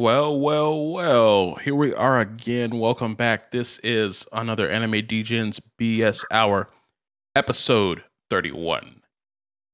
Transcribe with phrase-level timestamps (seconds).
[0.00, 1.54] Well, well, well.
[1.56, 2.78] Here we are again.
[2.78, 3.50] Welcome back.
[3.50, 6.70] This is another Anime Degens BS Hour,
[7.34, 9.02] episode 31.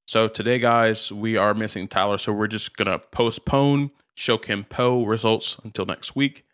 [0.06, 5.58] So today, guys, we are missing Tyler, so we're just gonna postpone Shoken Po results
[5.62, 6.46] until next week.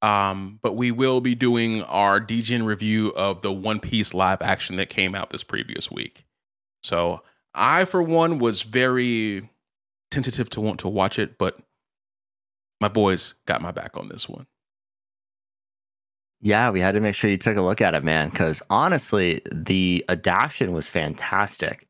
[0.00, 4.76] Um, but we will be doing our Degen review of the One Piece live action
[4.76, 6.24] that came out this previous week.
[6.84, 7.22] So
[7.56, 9.50] I, for one, was very
[10.12, 11.58] tentative to want to watch it, but
[12.80, 14.46] my boys got my back on this one.
[16.40, 19.40] Yeah, we had to make sure you took a look at it, man, because honestly,
[19.50, 21.88] the adaptation was fantastic.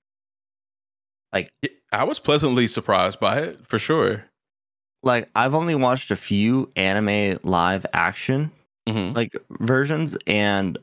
[1.34, 1.52] Like,
[1.92, 4.24] I was pleasantly surprised by it for sure.
[5.02, 8.50] Like, I've only watched a few anime live action
[8.88, 9.14] Mhm.
[9.14, 10.78] like versions, and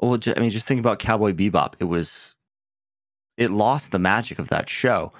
[0.00, 1.74] well, I mean, just think about Cowboy Bebop.
[1.78, 2.34] It was,
[3.38, 5.12] it lost the magic of that show,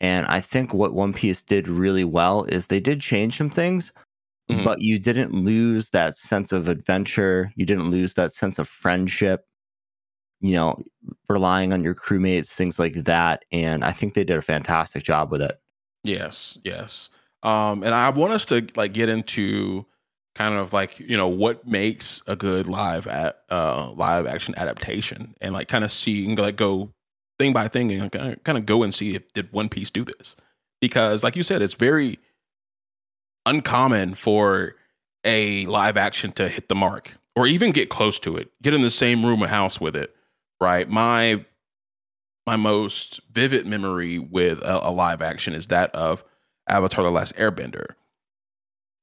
[0.00, 3.92] and I think what One Piece did really well is they did change some things,
[4.50, 4.64] Mhm.
[4.64, 7.52] but you didn't lose that sense of adventure.
[7.56, 9.46] You didn't lose that sense of friendship.
[10.40, 10.82] You know,
[11.30, 15.30] relying on your crewmates, things like that, and I think they did a fantastic job
[15.30, 15.58] with it.
[16.02, 17.08] Yes, yes.
[17.42, 19.86] Um, and I want us to like get into
[20.34, 25.34] kind of like you know what makes a good live at uh live action adaptation,
[25.40, 26.90] and like kind of see and like go
[27.38, 30.36] thing by thing and kind of go and see if did One Piece do this
[30.80, 32.18] because like you said, it's very
[33.46, 34.74] uncommon for
[35.24, 38.82] a live action to hit the mark or even get close to it, get in
[38.82, 40.14] the same room or house with it.
[40.60, 41.44] Right, my
[42.46, 46.24] my most vivid memory with a, a live action is that of
[46.68, 47.94] Avatar: The Last Airbender,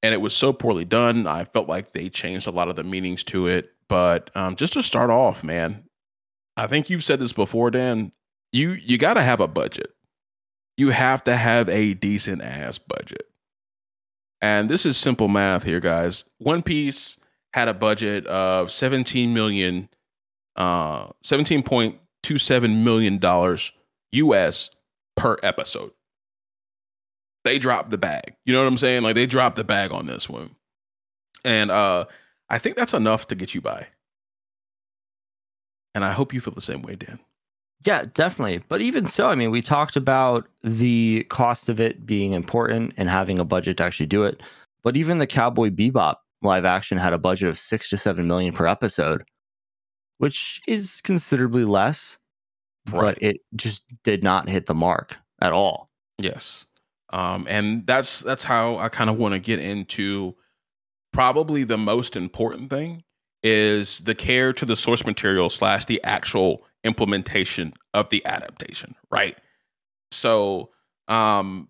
[0.02, 1.28] and it was so poorly done.
[1.28, 3.72] I felt like they changed a lot of the meanings to it.
[3.90, 5.84] But um, just to start off, man,
[6.56, 8.12] I think you've said this before, Dan.
[8.52, 9.94] You you got to have a budget.
[10.78, 13.28] You have to have a decent ass budget.
[14.42, 16.26] And this is simple math here, guys.
[16.40, 17.18] One Piece
[17.54, 19.90] had a budget of 17 million,
[20.56, 23.72] uh, 17.27 million dollars
[24.14, 24.72] US
[25.16, 25.92] per episode.
[27.44, 28.36] They dropped the bag.
[28.46, 29.04] You know what I'm saying?
[29.04, 30.56] Like they dropped the bag on this one.
[31.44, 32.06] And uh
[32.50, 33.88] I think that's enough to get you by.
[35.96, 37.20] And I hope you feel the same way, Dan.
[37.84, 38.64] Yeah, definitely.
[38.68, 43.10] But even so, I mean, we talked about the cost of it being important and
[43.10, 44.40] having a budget to actually do it.
[44.84, 48.54] But even the Cowboy Bebop live action had a budget of six to seven million
[48.54, 49.24] per episode,
[50.18, 52.18] which is considerably less,
[52.90, 53.16] Right.
[53.16, 55.90] but it just did not hit the mark at all.
[56.18, 56.66] Yes.
[57.12, 60.36] Um, and that's that's how I kind of want to get into
[61.14, 63.04] probably the most important thing
[63.44, 69.38] is the care to the source material slash the actual implementation of the adaptation, right?
[70.12, 70.70] So
[71.08, 71.70] um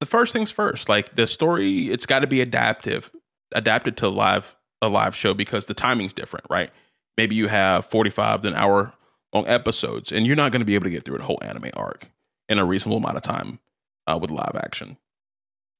[0.00, 3.10] the first things first, like the story, it's got to be adaptive,
[3.52, 6.70] adapted to live a live show because the timing's different, right?
[7.16, 8.92] Maybe you have 45 to an hour
[9.32, 11.70] long episodes, and you're not going to be able to get through a whole anime
[11.74, 12.06] arc
[12.48, 13.58] in a reasonable amount of time
[14.06, 14.96] uh, with live action.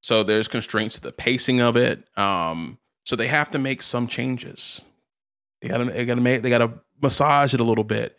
[0.02, 2.06] So there's constraints to the pacing of it.
[2.18, 4.82] Um, so they have to make some changes.
[5.60, 8.16] They gotta, they gotta make, they gotta massage it a little bit,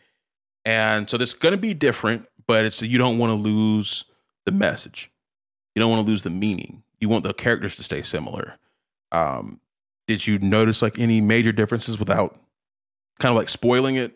[0.66, 2.26] and so it's gonna be different.
[2.48, 4.06] But it's you don't want to lose
[4.46, 5.12] the message.
[5.74, 6.84] You don't want to lose the meaning.
[7.00, 8.58] You want the characters to stay similar.
[9.12, 9.60] Um,
[10.08, 12.40] did you notice like any major differences without
[13.20, 14.16] kind of like spoiling it?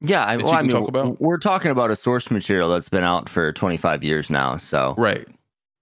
[0.00, 3.28] Yeah, I, well, I mean, talk we're talking about a source material that's been out
[3.28, 4.58] for 25 years now.
[4.58, 5.26] So, Right.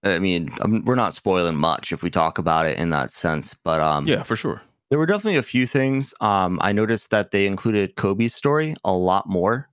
[0.03, 3.53] I mean, um, we're not spoiling much if we talk about it in that sense.
[3.53, 4.61] But um, Yeah, for sure.
[4.89, 6.13] There were definitely a few things.
[6.21, 9.69] Um, I noticed that they included Koby's story a lot more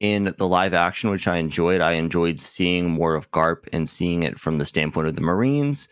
[0.00, 1.80] in the live action, which I enjoyed.
[1.80, 5.88] I enjoyed seeing more of Garp and seeing it from the standpoint of the Marines.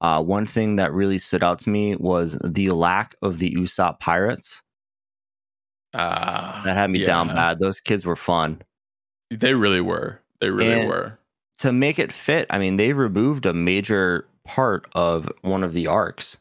[0.00, 4.00] Uh, one thing that really stood out to me was the lack of the Usopp
[4.00, 4.60] pirates.
[5.94, 7.60] Uh, That had me down bad.
[7.60, 8.60] Those kids were fun.
[9.30, 10.20] They really were.
[10.40, 11.18] They really And- were.
[11.58, 15.86] To make it fit, I mean, they removed a major part of one of the
[15.86, 16.36] arcs.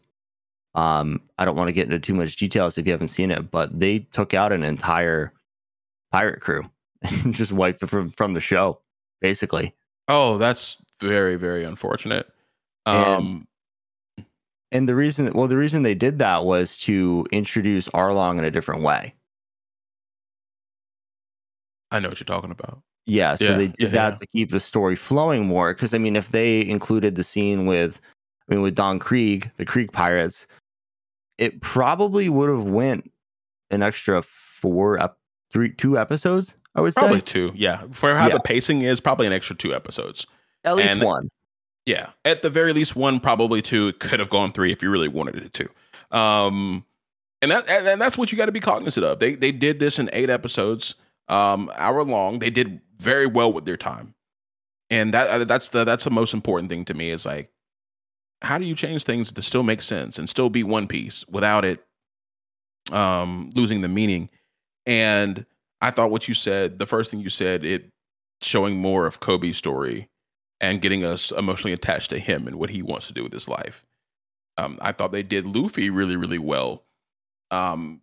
[0.73, 3.51] Um, I don't want to get into too much details if you haven't seen it,
[3.51, 5.31] but they took out an entire
[6.11, 6.63] pirate crew
[7.31, 8.79] just wiped it from from the show,
[9.21, 9.73] basically.
[10.07, 12.27] Oh, that's very, very unfortunate.
[12.85, 13.47] Um,
[14.71, 18.51] And the reason, well, the reason they did that was to introduce Arlong in a
[18.51, 19.13] different way.
[21.91, 22.81] I know what you're talking about.
[23.05, 24.17] Yeah, so Yeah, they did yeah, that yeah.
[24.17, 25.73] to keep the story flowing more.
[25.73, 28.01] Because I mean, if they included the scene with,
[28.49, 30.47] I mean, with Don Krieg, the Krieg pirates,
[31.37, 33.11] it probably would have went
[33.69, 35.17] an extra four, ep-
[35.53, 36.55] three, two episodes.
[36.75, 37.51] I would say Probably say two.
[37.55, 37.83] Yeah.
[37.91, 38.33] For how Yeah.
[38.33, 40.25] the pacing is, probably an extra two episodes.
[40.65, 41.29] at least and- one.
[41.85, 43.89] Yeah, at the very least, one probably two.
[43.89, 46.17] It could have gone three if you really wanted it to.
[46.17, 46.85] Um,
[47.41, 49.19] and that and that's what you got to be cognizant of.
[49.19, 50.95] They they did this in eight episodes,
[51.27, 52.39] um, hour long.
[52.39, 54.13] They did very well with their time,
[54.89, 57.09] and that uh, that's the that's the most important thing to me.
[57.09, 57.51] Is like,
[58.41, 61.65] how do you change things to still make sense and still be One Piece without
[61.65, 61.83] it
[62.93, 64.29] um, losing the meaning?
[64.85, 65.45] And
[65.81, 67.89] I thought what you said, the first thing you said, it
[68.41, 70.09] showing more of Koby's story
[70.61, 73.47] and getting us emotionally attached to him and what he wants to do with his
[73.47, 73.85] life.
[74.57, 76.83] Um, I thought they did Luffy really, really well,
[77.51, 78.01] um,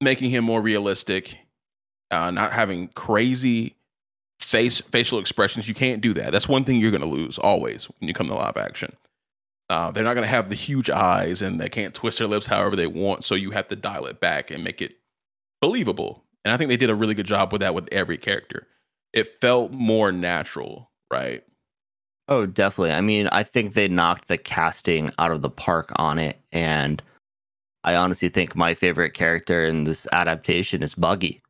[0.00, 1.36] making him more realistic,
[2.10, 3.74] uh, not having crazy
[4.40, 5.68] face facial expressions.
[5.68, 6.32] You can't do that.
[6.32, 8.94] That's one thing you're going to lose always when you come to live action.
[9.70, 12.46] Uh, they're not going to have the huge eyes and they can't twist their lips
[12.46, 13.24] however they want.
[13.24, 14.96] So you have to dial it back and make it
[15.64, 16.22] believable.
[16.44, 18.66] And I think they did a really good job with that with every character.
[19.14, 21.42] It felt more natural, right?
[22.28, 22.92] Oh, definitely.
[22.92, 26.38] I mean, I think they knocked the casting out of the park on it.
[26.52, 27.02] And
[27.82, 31.40] I honestly think my favorite character in this adaptation is Buggy.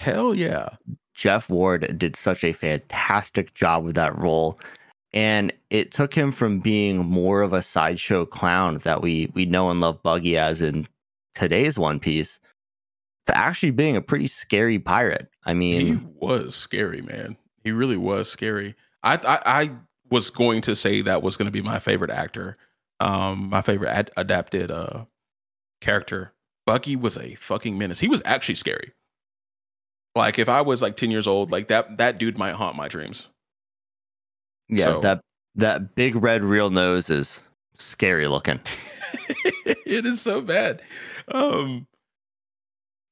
[0.00, 0.70] Hell yeah.
[1.14, 4.58] Jeff Ward did such a fantastic job with that role.
[5.12, 9.68] And it took him from being more of a sideshow clown that we we know
[9.68, 10.88] and love Buggy as in
[11.34, 12.38] today's One Piece
[13.26, 15.28] to actually being a pretty scary pirate.
[15.44, 17.36] I mean, he was scary, man.
[17.64, 18.74] He really was scary.
[19.02, 19.70] I I, I
[20.10, 22.56] was going to say that was going to be my favorite actor,
[23.00, 25.04] um, my favorite ad- adapted uh
[25.80, 26.32] character.
[26.66, 27.98] Buggy was a fucking menace.
[27.98, 28.92] He was actually scary.
[30.14, 32.88] Like if I was like ten years old, like that that dude might haunt my
[32.88, 33.28] dreams.
[34.68, 35.00] Yeah, so.
[35.00, 35.20] that
[35.54, 37.42] that big red real nose is
[37.76, 38.60] scary looking.
[39.64, 40.82] it is so bad.
[41.28, 41.86] Um,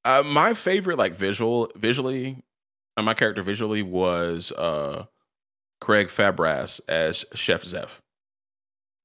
[0.05, 2.43] uh, my favorite like visual visually,
[2.97, 5.05] uh, my character visually was uh
[5.79, 7.89] Craig Fairbrass as Chef Zeff.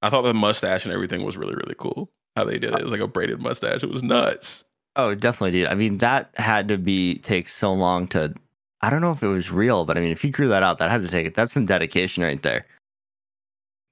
[0.03, 2.11] I thought the mustache and everything was really, really cool.
[2.37, 2.81] How they did it.
[2.81, 3.83] It was like a braided mustache.
[3.83, 4.63] It was nuts.
[4.95, 5.69] Oh, definitely, dude.
[5.69, 8.35] I mean, that had to be take so long to.
[8.83, 10.79] I don't know if it was real, but I mean, if you grew that out,
[10.79, 11.35] that had to take it.
[11.35, 12.67] That's some dedication right there.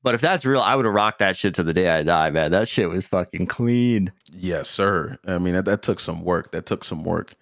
[0.05, 2.29] But if that's real, I would have rocked that shit to the day I die,
[2.29, 2.51] man.
[2.51, 4.13] That shit was fucking clean.
[4.31, 5.19] Yes, sir.
[5.27, 6.53] I mean, that, that took some work.
[6.53, 7.35] That took some work.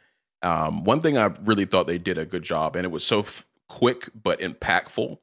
[0.43, 3.20] Um, one thing I really thought they did a good job, and it was so
[3.20, 5.19] f- quick but impactful,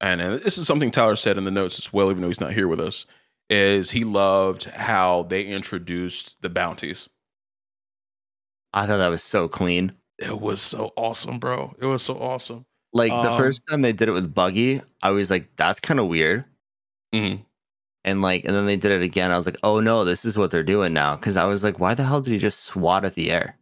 [0.00, 2.40] and, and this is something Tyler said in the notes as well, even though he's
[2.40, 3.04] not here with us,
[3.50, 7.06] is he loved how they introduced the bounties.
[8.72, 9.92] I thought that was so clean.
[10.18, 11.74] It was so awesome, bro.
[11.78, 12.64] It was so awesome.
[12.94, 16.00] Like um, the first time they did it with Buggy, I was like, that's kind
[16.00, 16.46] of weird.
[17.14, 17.42] Mm-hmm.
[18.04, 19.30] And like, and then they did it again.
[19.30, 21.16] I was like, oh no, this is what they're doing now.
[21.16, 23.56] Cause I was like, why the hell did he just swat at the air?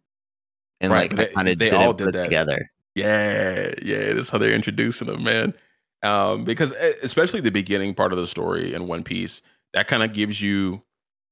[0.81, 2.71] And right, like, kind of they, all did that together.
[2.95, 4.15] Yeah, yeah.
[4.15, 5.55] That's how they're introducing them, man
[6.03, 9.43] um, because especially the beginning part of the story in One Piece,
[9.73, 10.83] that kind of gives you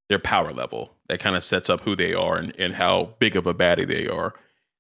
[0.09, 0.95] their power level.
[1.09, 3.89] That kind of sets up who they are and, and how big of a baddie
[3.89, 4.35] they are.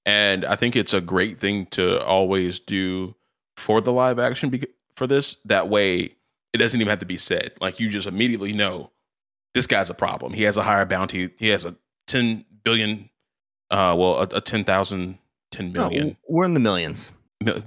[0.04, 3.14] And I think it's a great thing to always do
[3.56, 5.36] for the live action be- for this.
[5.44, 6.14] That way,
[6.52, 7.52] it doesn't even have to be said.
[7.60, 8.90] Like you just immediately know
[9.54, 10.32] this guy's a problem.
[10.32, 11.30] He has a higher bounty.
[11.38, 11.76] He has a
[12.06, 13.10] 10 billion,
[13.70, 15.18] uh, well, a, a 10,000,
[15.50, 16.16] 10 million.
[16.28, 17.10] we're in the millions.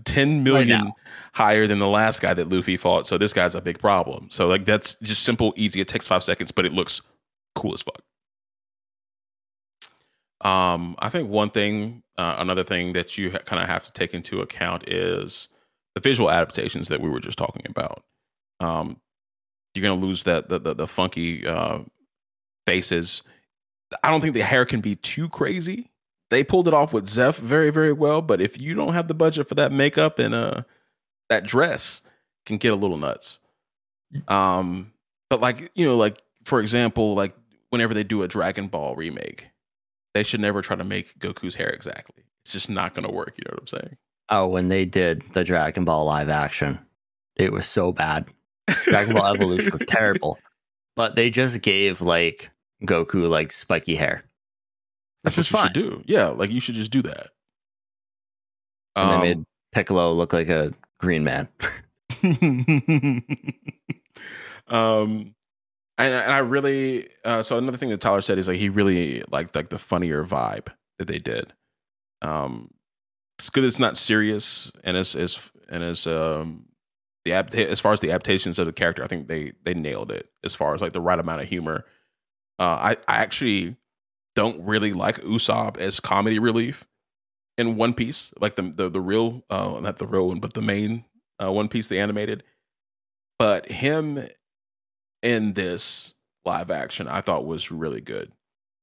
[0.03, 0.93] 10 million right
[1.33, 3.07] higher than the last guy that Luffy fought.
[3.07, 4.29] So this guy's a big problem.
[4.29, 5.79] So like that's just simple, easy.
[5.79, 7.01] It takes five seconds, but it looks
[7.55, 8.01] cool as fuck.
[10.41, 13.93] Um, I think one thing, uh, another thing that you ha- kind of have to
[13.93, 15.47] take into account is
[15.95, 18.03] the visual adaptations that we were just talking about.
[18.61, 18.99] Um,
[19.73, 21.79] you're gonna lose that the the, the funky uh,
[22.65, 23.23] faces.
[24.03, 25.91] I don't think the hair can be too crazy
[26.31, 28.21] they pulled it off with Zeff very, very well.
[28.21, 30.63] But if you don't have the budget for that makeup and uh
[31.29, 32.01] that dress,
[32.45, 33.39] can get a little nuts.
[34.27, 34.91] Um,
[35.29, 37.35] but like you know, like for example, like
[37.69, 39.47] whenever they do a Dragon Ball remake,
[40.13, 42.23] they should never try to make Goku's hair exactly.
[42.43, 43.35] It's just not going to work.
[43.37, 43.97] You know what I'm saying?
[44.29, 46.79] Oh, when they did the Dragon Ball live action,
[47.35, 48.27] it was so bad.
[48.85, 50.37] Dragon Ball Evolution was terrible,
[50.95, 52.49] but they just gave like
[52.85, 54.21] Goku like spiky hair.
[55.23, 55.63] That's what you fine.
[55.65, 56.03] should do.
[56.05, 57.27] Yeah, like you should just do that.
[58.95, 61.47] And um, they made Piccolo look like a green man.
[64.67, 65.33] um,
[65.97, 69.23] and, and I really uh, so another thing that Tyler said is like he really
[69.31, 71.53] liked like the funnier vibe that they did.
[72.21, 72.71] Um,
[73.37, 73.63] it's good.
[73.63, 76.65] It's not serious, and it's as and it's um
[77.25, 80.29] the as far as the adaptations of the character, I think they they nailed it
[80.43, 81.85] as far as like the right amount of humor.
[82.59, 83.75] Uh, I I actually
[84.35, 86.87] don't really like Usopp as comedy relief
[87.57, 90.61] in One Piece, like the the the real uh not the real one, but the
[90.61, 91.05] main
[91.43, 92.43] uh, One Piece, the animated.
[93.39, 94.27] but him
[95.23, 96.13] in this
[96.45, 98.31] live action, I thought was really good.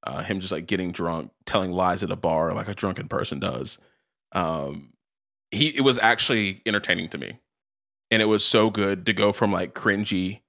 [0.05, 3.41] Uh, him just like getting drunk, telling lies at a bar like a drunken person
[3.41, 3.79] does.
[4.33, 4.93] Um,
[5.51, 7.39] he it was actually entertaining to me,
[8.11, 10.41] and it was so good to go from like cringy,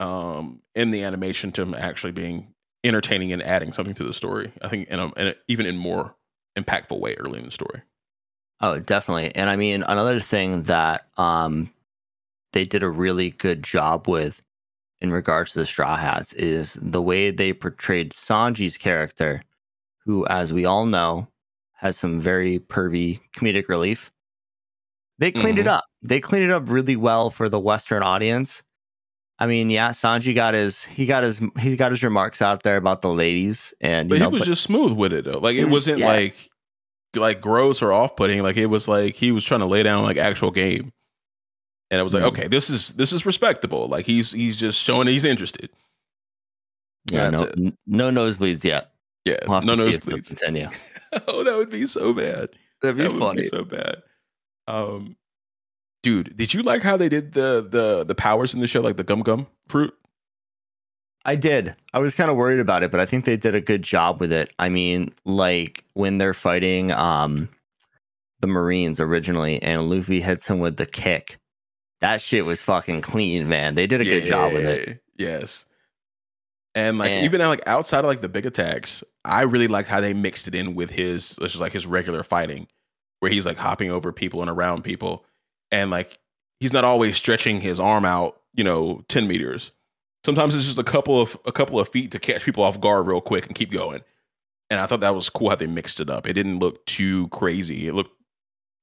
[0.00, 4.52] um, in the animation to actually being entertaining and adding something to the story.
[4.62, 6.14] I think in a, in a even in more
[6.56, 7.82] impactful way early in the story.
[8.60, 9.34] Oh, definitely.
[9.34, 11.70] And I mean, another thing that um,
[12.52, 14.40] they did a really good job with
[15.00, 19.42] in regards to the Straw Hats is the way they portrayed Sanji's character,
[20.04, 21.28] who, as we all know,
[21.74, 24.10] has some very pervy comedic relief.
[25.18, 25.60] They cleaned mm-hmm.
[25.60, 25.84] it up.
[26.02, 28.62] They cleaned it up really well for the Western audience.
[29.38, 32.76] I mean, yeah, Sanji got his he got his he got his remarks out there
[32.76, 35.38] about the ladies, and but know, he was but, just smooth with it though.
[35.38, 36.06] Like it wasn't yeah.
[36.06, 36.50] like
[37.16, 38.42] like gross or off putting.
[38.42, 40.92] Like it was like he was trying to lay down like actual game.
[41.90, 42.28] And it was like, mm.
[42.28, 43.88] okay, this is this is respectable.
[43.88, 45.70] Like he's he's just showing he's interested.
[47.10, 47.74] Yeah, no, it.
[47.86, 48.92] no nosebleeds yet.
[49.24, 50.28] Yeah, we'll no nosebleeds.
[50.28, 50.70] Continue.
[51.28, 52.50] oh, that would be so bad.
[52.82, 53.42] That'd be that funny.
[53.42, 54.02] Be so bad.
[54.66, 55.16] Um,
[56.02, 58.96] dude, did you like how they did the the the powers in the show, like
[58.96, 59.94] the gum gum fruit?
[61.26, 61.74] I did.
[61.94, 64.20] I was kind of worried about it, but I think they did a good job
[64.20, 64.50] with it.
[64.58, 67.48] I mean, like when they're fighting um
[68.40, 71.38] the Marines originally and Luffy hits him with the kick.
[72.02, 73.74] That shit was fucking clean, man.
[73.74, 75.02] They did a yeah, good job with it.
[75.16, 75.64] Yes.
[76.74, 80.12] And like even like outside of like the big attacks, I really like how they
[80.12, 82.66] mixed it in with his just like his regular fighting,
[83.20, 85.24] where he's like hopping over people and around people,
[85.70, 86.18] and like
[86.60, 89.72] he's not always stretching his arm out, you know, ten meters
[90.24, 93.06] Sometimes it's just a couple of a couple of feet to catch people off guard
[93.06, 94.00] real quick and keep going.
[94.70, 96.26] And I thought that was cool how they mixed it up.
[96.26, 97.86] It didn't look too crazy.
[97.86, 98.12] It looked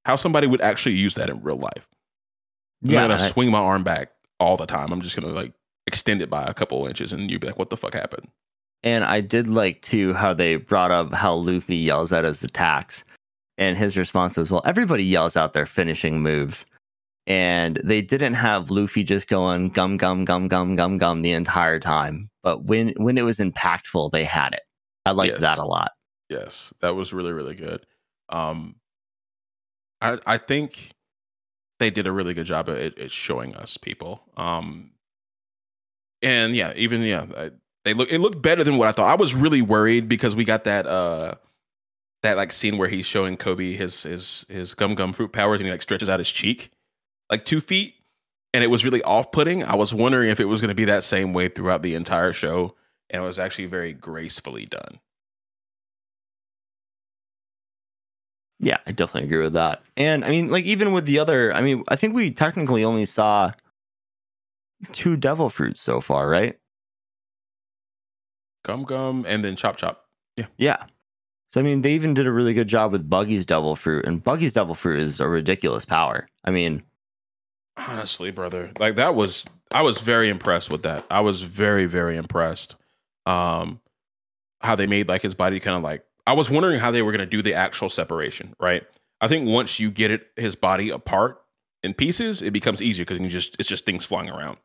[0.04, 1.88] how somebody would actually use that in real life.
[2.84, 4.92] I'm yeah, gonna I, swing my arm back all the time.
[4.92, 5.52] I'm just gonna like
[5.88, 8.28] extend it by a couple inches, and you'd be like, "What the fuck happened?"
[8.84, 13.02] And I did like too how they brought up how Luffy yells at his attacks,
[13.62, 16.66] and his response was, "Well, everybody yells out their finishing moves."
[17.26, 21.78] and they didn't have Luffy just going gum gum gum gum gum gum the entire
[21.78, 22.30] time.
[22.42, 24.62] But when when it was impactful, they had it.
[25.06, 25.40] I liked yes.
[25.40, 25.92] that a lot.
[26.28, 27.86] Yes, that was really really good.
[28.28, 28.76] Um,
[30.00, 30.92] I I think
[31.78, 34.22] they did a really good job at, at showing us people.
[34.36, 34.90] Um,
[36.22, 37.50] and yeah, even yeah, I,
[37.84, 39.10] they look it looked better than what I thought.
[39.10, 41.34] I was really worried because we got that uh
[42.22, 45.66] that like scene where he's showing Koby his his his gum gum fruit powers and
[45.66, 46.70] he like stretches out his cheek
[47.30, 47.94] like two feet,
[48.54, 49.64] and it was really off putting.
[49.64, 52.32] I was wondering if it was going to be that same way throughout the entire
[52.32, 52.76] show,
[53.10, 55.00] and it was actually very gracefully done.
[58.60, 59.82] Yeah, I definitely agree with that.
[59.96, 63.06] And I mean, like even with the other, I mean, I think we technically only
[63.06, 63.50] saw
[64.92, 66.58] two devil fruits so far, right?
[68.64, 70.06] Gum Gum and then Chop Chop.
[70.36, 70.46] Yeah.
[70.56, 70.84] Yeah.
[71.52, 74.24] So I mean, they even did a really good job with Buggy's devil fruit, and
[74.24, 76.26] Buggy's devil fruit is a ridiculous power.
[76.44, 76.82] I mean,
[77.76, 81.04] honestly, brother, like that was I was very impressed with that.
[81.10, 82.76] I was very very impressed.
[83.26, 83.80] Um,
[84.62, 87.16] how they made like his body kind of like I was wondering how they were
[87.16, 88.84] to do the actual separation, right?
[89.20, 91.42] I think once you get it his body apart
[91.82, 94.56] in pieces, it becomes easier because you just it's just things flying around.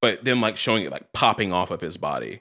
[0.00, 2.40] But then like showing it like popping off of his body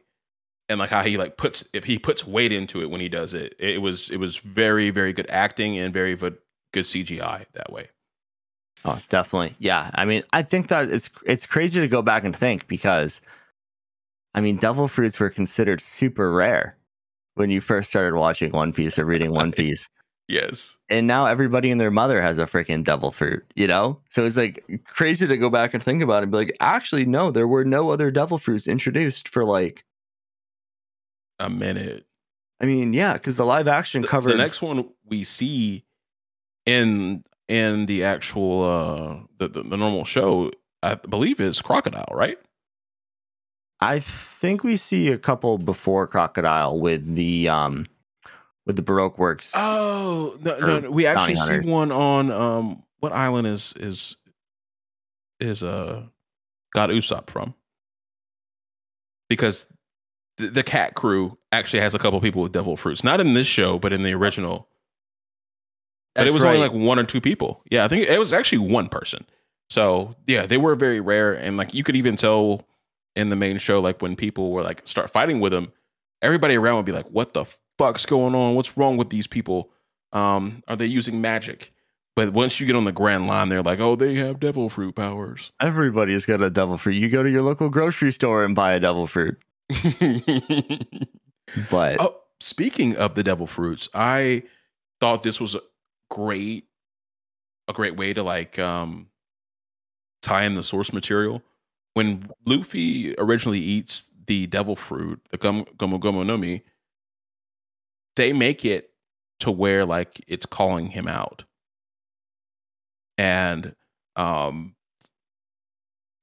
[0.74, 3.34] and like how he like puts if he puts weight into it when he does
[3.34, 6.38] it, it was it was very very good acting and very good
[6.75, 7.88] CGI that way.
[8.86, 9.56] Oh, definitely.
[9.60, 9.92] Yeah.
[9.96, 13.22] I mean, I think that it's it's crazy to go back and think because
[14.34, 16.77] I mean, devil fruits were considered super rare
[17.36, 19.88] when you first started watching One Piece or reading One Piece.
[20.27, 20.77] yes.
[20.89, 24.00] And now everybody and their mother has a freaking devil fruit, you know?
[24.10, 27.06] So it's like crazy to go back and think about it and be like, actually,
[27.06, 29.86] no, there were no other devil fruits introduced for like
[31.39, 32.05] a minute.
[32.61, 35.83] I mean, yeah, because the live action the, covered the next one we see
[36.65, 42.39] in in the actual uh the, the, the normal show, I believe is Crocodile, right?
[43.81, 47.85] I think we see a couple before Crocodile with the um
[48.65, 49.51] with the Baroque works.
[49.55, 50.91] Oh no, no, no.
[50.91, 54.15] we actually see one on um what island is is
[55.41, 56.03] is uh
[56.73, 57.53] God Usopp from?
[59.29, 59.65] Because
[60.37, 63.47] the, the cat crew actually has a couple people with devil fruits, not in this
[63.47, 64.67] show, but in the original
[66.15, 66.55] but it was right.
[66.55, 67.61] only like one or two people.
[67.71, 69.25] Yeah, I think it was actually one person.
[69.69, 72.67] So yeah, they were very rare, and like you could even tell
[73.15, 75.71] in the main show, like when people were like start fighting with them,
[76.21, 77.45] everybody around would be like, "What the
[77.77, 78.55] fuck's going on?
[78.55, 79.71] What's wrong with these people?
[80.11, 81.71] Um, are they using magic?"
[82.15, 84.93] But once you get on the grand line, they're like, oh, they have devil fruit
[84.93, 85.51] powers.
[85.59, 86.93] Everybody's got a devil fruit.
[86.93, 89.41] You go to your local grocery store and buy a devil fruit.
[91.70, 94.43] But oh, speaking of the devil fruits, I
[95.00, 95.62] thought this was a
[96.10, 96.65] great,
[97.67, 99.08] a great way to like um
[100.22, 101.43] tie in the source material.
[101.93, 106.63] When Luffy originally eats the devil fruit, the gum gomu gomu no mi,
[108.15, 108.89] they make it
[109.41, 111.43] to where like it's calling him out.
[113.17, 113.75] And
[114.15, 114.75] um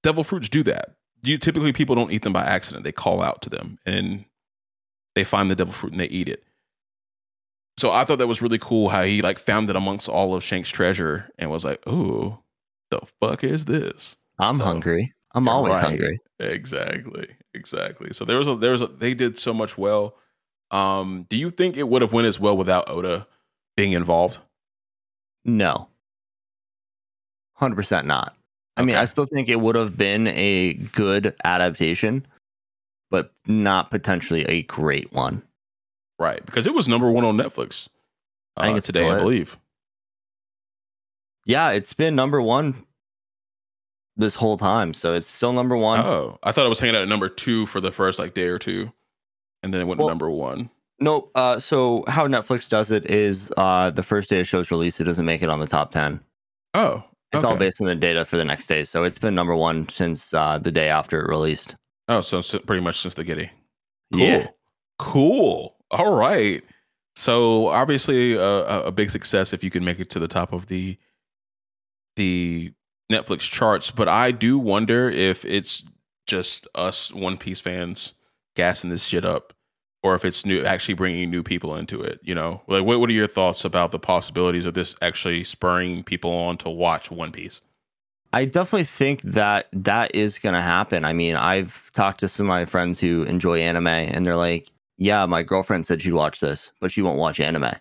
[0.02, 0.96] devil fruits do that.
[1.22, 2.84] You typically people don't eat them by accident.
[2.84, 4.24] They call out to them and
[5.14, 6.42] they find the devil fruit and they eat it.
[7.76, 10.44] So I thought that was really cool how he like found it amongst all of
[10.44, 12.38] Shank's treasure and was like, "Ooh,
[12.90, 15.12] the fuck is this?" I'm So, hungry.
[15.34, 15.84] I'm always right.
[15.84, 16.18] hungry.
[16.40, 18.12] Exactly, exactly.
[18.12, 20.16] So there was a there was a they did so much well.
[20.70, 23.26] Um, do you think it would have went as well without Oda
[23.76, 24.38] being involved?
[25.44, 25.88] No.
[27.60, 28.34] 100% not.
[28.76, 32.26] I mean, I still think it would have been a good adaptation,
[33.10, 35.42] but not potentially a great one.
[36.18, 37.88] Right, because it was number one on Netflix
[38.56, 39.58] I think uh, it's today, I believe.
[41.46, 42.84] Yeah, it's been number one
[44.16, 44.94] this whole time.
[44.94, 46.00] So it's still number one.
[46.00, 48.46] Oh, I thought it was hanging out at number two for the first like day
[48.46, 48.92] or two,
[49.62, 50.70] and then it went Well, to number one.
[51.00, 51.30] Nope.
[51.34, 55.04] Uh, so how Netflix does it is uh, the first day of show's release, it
[55.04, 56.20] doesn't make it on the top 10.
[56.74, 58.82] Oh, It's all based on the data for the next day.
[58.84, 61.76] So it's been number one since uh, the day after it released.
[62.08, 63.50] Oh, so, so pretty much since the Giddy.
[64.12, 64.20] Cool.
[64.20, 64.46] Yeah.
[64.98, 65.76] Cool.
[65.92, 66.62] All right.
[67.14, 70.52] So obviously uh, a, a big success if you can make it to the top
[70.52, 70.98] of the
[72.16, 72.72] the
[73.10, 75.84] Netflix charts, but I do wonder if it's
[76.26, 78.14] just us One Piece fans
[78.56, 79.52] gassing this shit up
[80.02, 82.62] or if it's new actually bringing new people into it, you know?
[82.66, 86.56] Like what what are your thoughts about the possibilities of this actually spurring people on
[86.58, 87.60] to watch One Piece?
[88.32, 91.04] I definitely think that that is going to happen.
[91.04, 94.70] I mean, I've talked to some of my friends who enjoy anime, and they're like,
[94.98, 97.72] "Yeah, my girlfriend said she'd watch this, but she won't watch anime."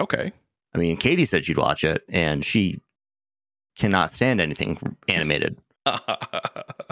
[0.00, 0.32] Okay.
[0.74, 2.80] I mean, Katie said she'd watch it, and she
[3.78, 5.56] cannot stand anything animated.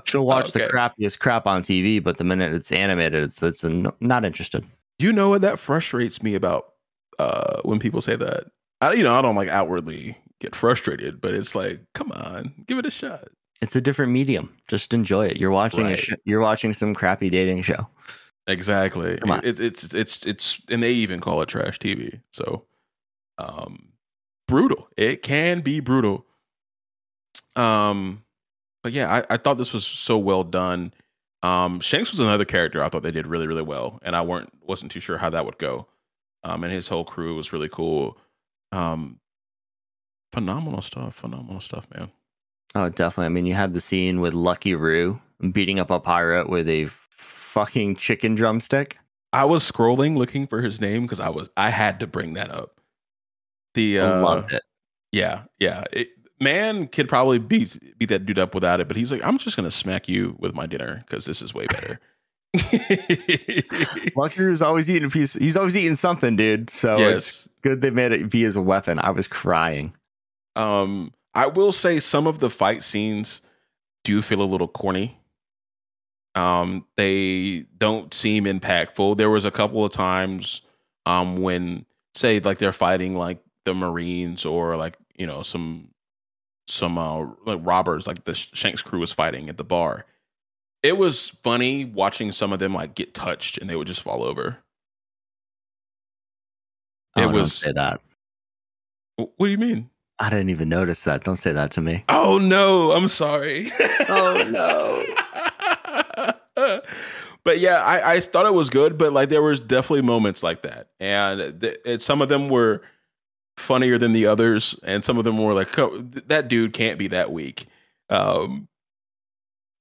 [0.04, 0.72] She'll watch the Okay.
[0.72, 4.64] crappiest crap on TV, but the minute it's animated, it's it's a no, not interested.
[4.98, 6.72] Do you know what that frustrates me about
[7.18, 8.44] uh when people say that?
[8.80, 12.78] I you know, I don't like outwardly get frustrated, but it's like, come on, give
[12.78, 13.28] it a shot.
[13.60, 14.52] It's a different medium.
[14.66, 15.36] Just enjoy it.
[15.36, 15.98] You're watching Right.
[15.98, 17.86] sh- you're watching some crappy dating show.
[18.48, 19.20] Exactly.
[19.44, 22.20] It, it's it's it's and they even call it trash TV.
[22.32, 22.66] So
[23.38, 23.92] um
[24.48, 24.88] brutal.
[24.96, 26.26] It can be brutal.
[27.56, 28.24] Um
[28.82, 30.92] but yeah, I, I thought this was so well done.
[31.42, 33.98] Um Shanks was another character I thought they did really, really well.
[34.02, 35.86] And I weren't wasn't too sure how that would go.
[36.44, 38.18] Um and his whole crew was really cool.
[38.70, 39.18] Um
[40.32, 41.14] phenomenal stuff.
[41.14, 42.10] Phenomenal stuff, man.
[42.74, 43.26] Oh, definitely.
[43.26, 46.86] I mean, you had the scene with Lucky Roo beating up a pirate with a
[46.86, 48.98] fucking chicken drumstick.
[49.32, 52.50] I was scrolling looking for his name because I was I had to bring that
[52.50, 52.80] up.
[53.74, 54.62] The uh, loved it.
[55.10, 55.84] Yeah, yeah.
[55.92, 56.08] It,
[56.42, 59.56] man could probably beat beat that dude up without it, but he's like, I'm just
[59.56, 62.00] gonna smack you with my dinner because this is way better.
[64.16, 65.32] Lucky Roo's always eating a piece.
[65.34, 66.68] He's always eating something, dude.
[66.68, 68.98] So it's good they made it be as a weapon.
[68.98, 69.94] I was crying.
[70.56, 73.40] Um, I will say some of the fight scenes
[74.04, 75.18] do feel a little corny.
[76.34, 79.16] Um, they don't seem impactful.
[79.16, 80.62] There was a couple of times,
[81.06, 85.91] um, when say like they're fighting like the Marines or like you know some
[86.72, 90.04] some uh like robbers like the Shanks crew was fighting at the bar.
[90.82, 94.24] It was funny watching some of them like get touched and they would just fall
[94.24, 94.58] over.
[97.16, 98.00] Oh, It don't was- say that.
[99.16, 99.90] What do you mean?
[100.18, 101.24] I didn't even notice that.
[101.24, 102.04] Don't say that to me.
[102.08, 103.70] Oh no, I'm sorry.
[104.08, 105.04] Oh, no.
[107.44, 110.62] but yeah, I, I thought it was good, but like there was definitely moments like
[110.62, 112.82] that, and th- it, some of them were
[113.56, 117.08] funnier than the others, and some of them were like, "Co- that dude can't be
[117.08, 117.66] that weak.
[118.10, 118.68] Um,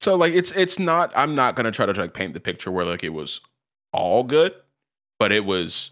[0.01, 1.11] so like it's it's not.
[1.15, 3.41] I'm not gonna try to like paint the picture where like it was
[3.93, 4.53] all good,
[5.19, 5.91] but it was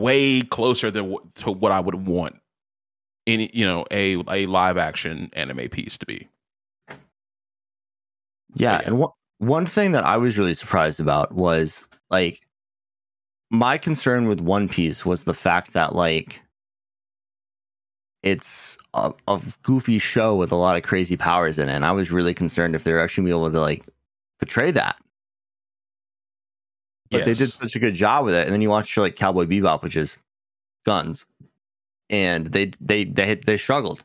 [0.00, 2.40] way closer than to what I would want
[3.26, 6.28] any you know a a live action anime piece to be.
[8.54, 8.82] Yeah, yeah.
[8.86, 12.40] and one one thing that I was really surprised about was like
[13.50, 16.40] my concern with One Piece was the fact that like
[18.24, 21.92] it's a, a goofy show with a lot of crazy powers in it, and I
[21.92, 23.84] was really concerned if they were actually gonna be able to like
[24.40, 24.96] portray that.
[27.10, 29.44] But they did such a good job with it, and then you watch like Cowboy
[29.44, 30.16] Bebop, which is
[30.86, 31.26] guns,
[32.08, 34.02] and they they they they struggled.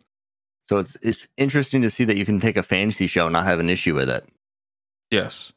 [0.66, 3.46] So it's it's interesting to see that you can take a fantasy show and not
[3.46, 4.28] have an issue with it.
[5.10, 5.54] Yes.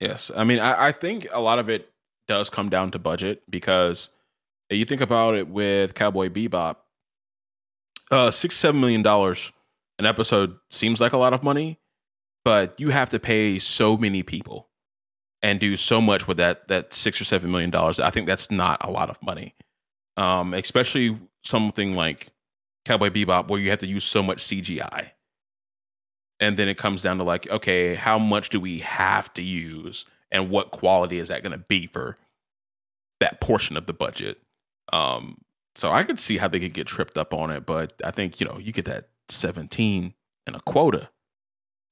[0.00, 0.30] Yes.
[0.34, 1.90] I mean, I, I think a lot of it
[2.28, 4.08] does come down to budget because
[4.70, 6.76] you think about it with Cowboy Bebop,
[8.10, 9.52] uh, six, seven million dollars
[9.98, 11.78] an episode seems like a lot of money,
[12.44, 14.68] but you have to pay so many people
[15.42, 18.00] and do so much with that that six or seven million dollars.
[18.00, 19.54] I think that's not a lot of money.
[20.16, 22.28] Um, especially something like
[22.84, 25.10] Cowboy Bebop where you have to use so much CGI.
[26.40, 30.04] And then it comes down to like, okay, how much do we have to use
[30.30, 32.18] and what quality is that going to be for
[33.20, 34.38] that portion of the budget?
[34.92, 35.38] Um,
[35.74, 38.40] so I could see how they could get tripped up on it, but I think,
[38.40, 40.14] you know, you get that 17
[40.46, 41.08] and a quota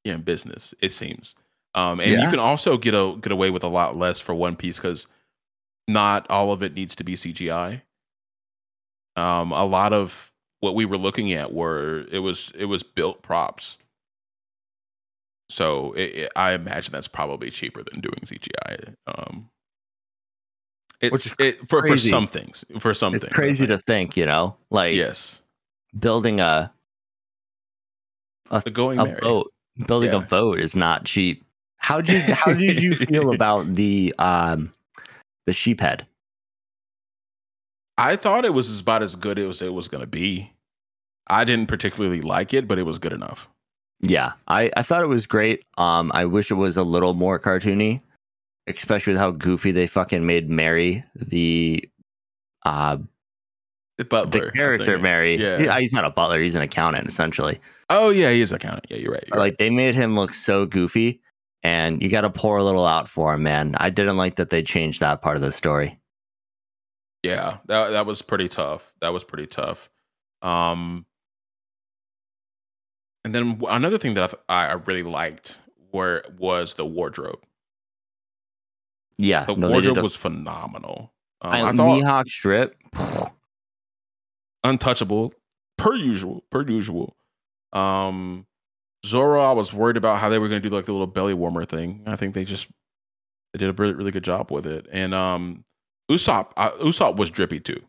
[0.04, 1.34] in business, it seems.
[1.74, 2.24] Um, and yeah.
[2.24, 5.06] you can also get a get away with a lot less for One Piece because
[5.88, 7.80] not all of it needs to be CGI.
[9.16, 13.22] Um, a lot of what we were looking at were it was it was built
[13.22, 13.78] props.
[15.48, 18.94] So it, it, I imagine that's probably cheaper than doing CGI.
[19.06, 19.50] Um,
[21.02, 22.64] it's it, for for some things.
[22.78, 25.42] For some it's things, crazy to think, you know, like yes,
[25.98, 26.72] building a
[28.50, 29.52] a, going a boat,
[29.86, 30.18] building yeah.
[30.18, 31.44] a boat is not cheap.
[31.76, 34.72] How did how did you feel about the um
[35.46, 36.02] the sheephead?
[37.98, 40.52] I thought it was about as good as it was going to be.
[41.28, 43.48] I didn't particularly like it, but it was good enough.
[44.00, 45.64] Yeah, I, I thought it was great.
[45.78, 48.02] Um, I wish it was a little more cartoony,
[48.66, 51.88] especially with how goofy they fucking made Merry the
[52.64, 52.98] uh
[53.98, 55.36] the butler, the character Merry.
[55.36, 57.60] Yeah, he, uh, he's not a butler; he's an accountant essentially.
[57.90, 58.86] Oh yeah, he is an accountant.
[58.88, 59.24] Yeah, you're right.
[59.28, 59.58] You're like right.
[59.58, 61.20] they made him look so goofy,
[61.62, 63.74] and you got to pour a little out for him, man.
[63.78, 65.98] I didn't like that they changed that part of the story.
[67.22, 68.92] Yeah, that that was pretty tough.
[69.00, 69.90] That was pretty tough.
[70.40, 71.06] Um,
[73.24, 77.40] and then another thing that I, I really liked where was the wardrobe.
[79.18, 81.12] Yeah, the no, wardrobe was phenomenal.
[81.40, 82.76] Um, I, I thought Mihawk strip,
[84.64, 85.34] untouchable,
[85.76, 87.16] per usual, per usual.
[87.72, 88.46] Um,
[89.04, 91.34] Zoro, I was worried about how they were going to do like the little belly
[91.34, 92.02] warmer thing.
[92.06, 92.68] I think they just
[93.52, 94.86] they did a really, really good job with it.
[94.92, 95.64] And um,
[96.10, 97.80] Usopp, uh, Usopp was drippy too.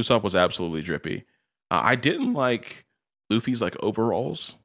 [0.00, 1.24] Usopp was absolutely drippy.
[1.70, 2.84] Uh, I didn't like
[3.30, 4.56] Luffy's like overalls.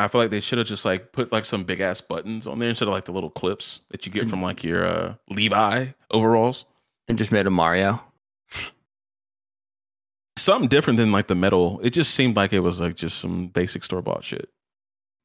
[0.00, 2.58] I feel like they should have just like put like some big ass buttons on
[2.58, 5.88] there instead of like the little clips that you get from like your uh, Levi
[6.10, 6.64] overalls.
[7.08, 8.00] And just made a Mario.
[10.36, 11.80] Something different than like the metal.
[11.82, 14.48] It just seemed like it was like just some basic store bought shit.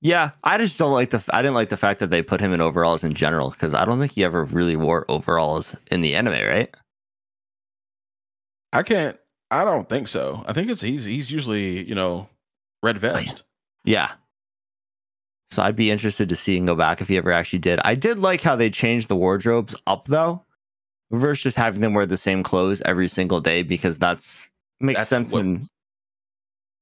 [0.02, 1.24] Yeah, I just don't like the.
[1.30, 3.86] I didn't like the fact that they put him in overalls in general because I
[3.86, 6.76] don't think he ever really wore overalls in the anime, right?
[8.74, 9.18] I can't.
[9.52, 10.44] I don't think so.
[10.48, 12.28] I think it's he's he's usually you know
[12.84, 13.44] red vest.
[13.86, 14.12] Yeah,
[15.49, 17.79] so I'd be interested to see and go back if he ever actually did.
[17.84, 20.43] I did like how they changed the wardrobes up though,
[21.12, 25.10] versus just having them wear the same clothes every single day because that's makes that's
[25.10, 25.31] sense.
[25.31, 25.67] What, in...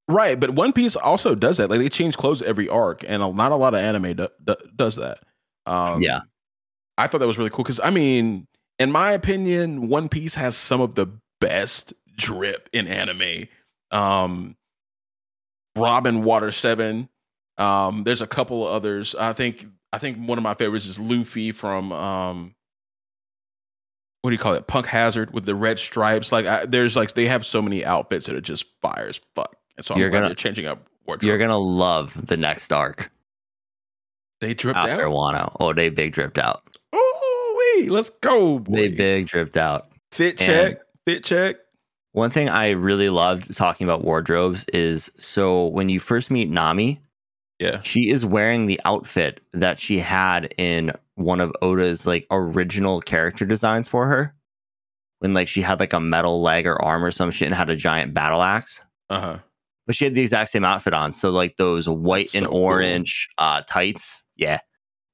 [0.07, 1.69] Right, but One Piece also does that.
[1.69, 4.95] Like they change clothes every arc, and not a lot of anime do, do, does
[4.95, 5.19] that.
[5.65, 6.21] Um, yeah,
[6.97, 8.47] I thought that was really cool because I mean,
[8.79, 11.07] in my opinion, One Piece has some of the
[11.39, 13.47] best drip in anime.
[13.91, 14.55] Um,
[15.75, 17.09] Robin Water Seven
[17.57, 19.15] um, there's a couple of others.
[19.15, 22.55] I think I think one of my favorites is Luffy from um,
[24.21, 24.67] what do you call it?
[24.67, 26.31] Punk Hazard with the red stripes.
[26.31, 29.55] Like I, there's like they have so many outfits that are just fire as fuck.
[29.77, 31.27] And so I'm you're glad gonna, they're changing up wardrobe.
[31.27, 33.11] You're gonna love the next arc.
[34.41, 34.89] They dripped out.
[34.89, 35.55] After Wano.
[35.59, 36.63] Oh, they big dripped out.
[36.93, 38.59] Oh wait, let's go.
[38.59, 38.75] Boy.
[38.75, 39.89] They big dripped out.
[40.11, 40.71] Fit check.
[40.71, 41.57] And fit check.
[42.13, 47.01] One thing I really loved talking about wardrobes is so when you first meet Nami,
[47.59, 47.81] yeah.
[47.81, 53.45] She is wearing the outfit that she had in one of Oda's like original character
[53.45, 54.33] designs for her.
[55.19, 57.69] When like she had like a metal leg or arm or some shit and had
[57.69, 58.81] a giant battle axe.
[59.09, 59.39] Uh-huh.
[59.85, 61.13] But she had the exact same outfit on.
[61.13, 63.47] So like those white and orange cool.
[63.47, 64.21] uh tights.
[64.35, 64.59] Yeah.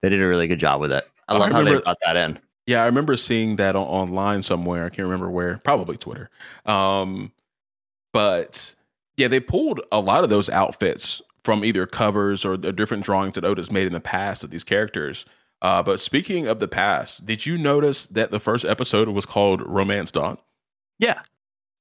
[0.02, 1.08] They did a really good job with it.
[1.28, 2.40] I, I love remember, how they got that in.
[2.66, 4.86] Yeah, I remember seeing that on, online somewhere.
[4.86, 5.58] I can't remember where.
[5.58, 6.30] Probably Twitter.
[6.66, 7.32] Um,
[8.14, 8.74] but
[9.18, 13.36] yeah, they pulled a lot of those outfits from either covers or the different drawings
[13.36, 15.26] that Oda's made in the past of these characters.
[15.62, 19.62] Uh, but speaking of the past, did you notice that the first episode was called
[19.62, 20.38] Romance Dawn?
[21.00, 21.22] Yeah.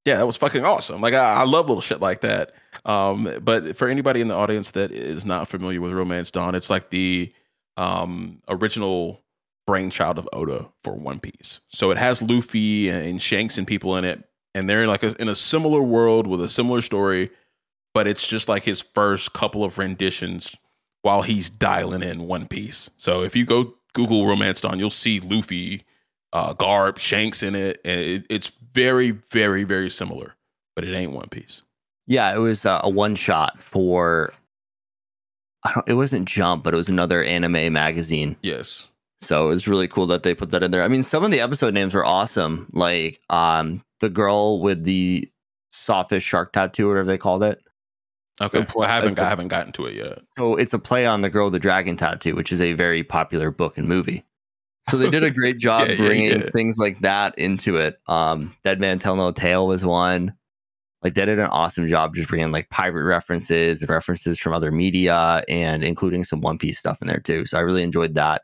[0.05, 1.01] Yeah, that was fucking awesome.
[1.01, 2.53] Like I, I love little shit like that.
[2.85, 6.69] Um, but for anybody in the audience that is not familiar with Romance Dawn, it's
[6.69, 7.33] like the
[7.77, 9.23] um, original
[9.67, 11.61] brainchild of Oda for One Piece.
[11.69, 14.23] So it has Luffy and Shanks and people in it,
[14.55, 17.29] and they're like a, in a similar world with a similar story,
[17.93, 20.55] but it's just like his first couple of renditions
[21.01, 22.89] while he's dialing in One Piece.
[22.97, 25.83] So if you go Google Romance Dawn, you'll see Luffy,
[26.33, 30.35] uh, Garp, Shanks in it, and it, it's very, very, very similar,
[30.75, 31.61] but it ain't One Piece.
[32.07, 34.33] Yeah, it was uh, a one shot for.
[35.63, 38.35] I don't, it wasn't Jump, but it was another anime magazine.
[38.41, 38.87] Yes.
[39.19, 40.83] So it was really cool that they put that in there.
[40.83, 42.67] I mean, some of the episode names were awesome.
[42.71, 45.29] Like um the girl with the
[45.69, 47.61] sawfish shark tattoo, whatever they called it.
[48.41, 48.65] Okay.
[48.81, 50.19] I haven't I haven't gotten to it yet.
[50.37, 53.03] So it's a play on the girl with the dragon tattoo, which is a very
[53.03, 54.25] popular book and movie.
[54.89, 56.49] So they did a great job yeah, bringing yeah, yeah.
[56.51, 57.99] things like that into it.
[58.07, 60.33] Um, Dead Man Tell No Tale was one.
[61.03, 64.71] Like they did an awesome job just bringing like pirate references and references from other
[64.71, 67.45] media and including some One Piece stuff in there too.
[67.45, 68.43] So I really enjoyed that.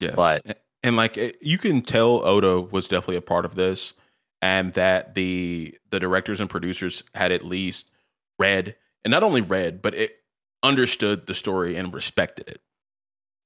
[0.00, 0.14] Yes.
[0.14, 3.94] But and like you can tell Oda was definitely a part of this
[4.42, 7.90] and that the the directors and producers had at least
[8.38, 8.74] read
[9.04, 10.16] and not only read but it
[10.62, 12.60] understood the story and respected it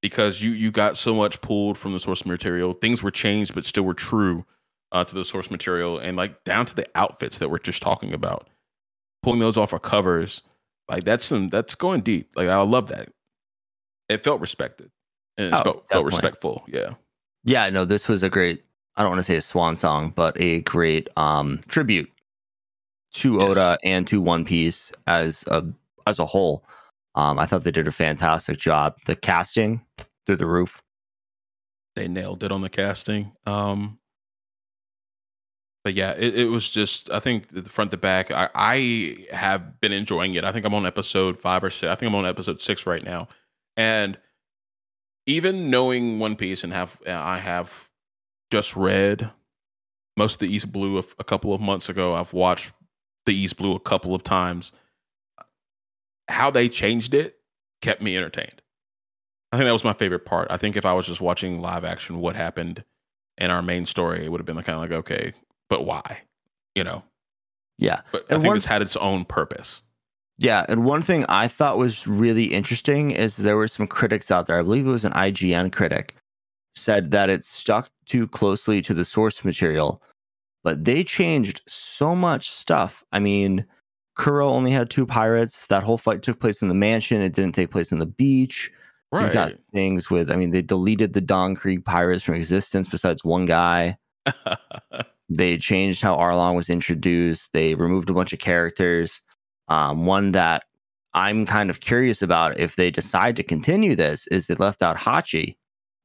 [0.00, 3.64] because you you got so much pulled from the source material things were changed but
[3.64, 4.44] still were true
[4.92, 8.12] uh, to the source material and like down to the outfits that we're just talking
[8.12, 8.48] about
[9.22, 10.42] pulling those off our covers
[10.88, 13.09] like that's some that's going deep like i love that
[14.09, 14.90] it felt respected
[15.37, 16.64] and it oh, felt, felt respectful.
[16.68, 16.94] Yeah.
[17.44, 17.68] Yeah.
[17.70, 18.64] No, this was a great.
[18.96, 22.11] I don't want to say a swan song, but a great um, tribute
[23.14, 23.42] to yes.
[23.42, 25.64] Oda and to One Piece as a
[26.07, 26.64] as a whole.
[27.14, 28.96] Um, I thought they did a fantastic job.
[29.07, 29.83] The casting
[30.27, 30.83] through the roof.
[31.94, 33.33] They nailed it on the casting.
[33.44, 33.98] Um,
[35.85, 38.31] but yeah, it, it was just I think the front to back.
[38.31, 40.44] I, I have been enjoying it.
[40.44, 41.90] I think I'm on episode five or six.
[41.90, 43.29] I think I'm on episode six right now,
[43.77, 44.16] and
[45.27, 47.90] even knowing One Piece and have uh, I have
[48.51, 49.31] just read
[50.16, 52.14] most of the East Blue a, a couple of months ago.
[52.14, 52.72] I've watched
[53.26, 54.72] the East Blue a couple of times.
[56.28, 57.38] How they changed it
[57.80, 58.62] kept me entertained.
[59.52, 60.48] I think that was my favorite part.
[60.50, 62.82] I think if I was just watching live action, what happened
[63.38, 65.32] in our main story, it would have been kind of like, okay,
[65.68, 66.22] but why?
[66.74, 67.02] You know?
[67.78, 68.00] Yeah.
[68.12, 69.82] But I think one, this had its own purpose.
[70.38, 74.46] Yeah, and one thing I thought was really interesting is there were some critics out
[74.46, 74.58] there.
[74.58, 76.14] I believe it was an IGN critic
[76.74, 80.02] said that it stuck too closely to the source material,
[80.62, 83.03] but they changed so much stuff.
[83.12, 83.66] I mean,
[84.16, 85.66] Kuro only had two pirates.
[85.66, 87.20] That whole fight took place in the mansion.
[87.20, 88.70] It didn't take place in the beach.
[89.11, 89.25] Right.
[89.25, 90.31] You've got things with.
[90.31, 92.88] I mean, they deleted the Don Krieg pirates from existence.
[92.88, 93.96] Besides one guy,
[95.29, 97.53] they changed how Arlong was introduced.
[97.53, 99.20] They removed a bunch of characters.
[99.68, 100.64] Um, one that
[101.14, 104.96] I'm kind of curious about if they decide to continue this is they left out
[104.96, 105.57] Hachi